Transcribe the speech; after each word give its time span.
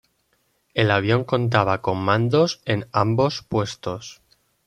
El 0.73 0.89
avión 0.89 1.25
contaba 1.25 1.83
con 1.83 1.99
mandos 1.99 2.61
en 2.65 2.87
ambos 2.91 3.43
puestos. 3.43 4.23